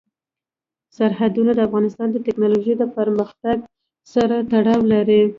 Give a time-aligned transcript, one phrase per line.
[0.97, 3.57] سرحدونه د افغانستان د تکنالوژۍ پرمختګ
[4.13, 5.21] سره تړاو لري.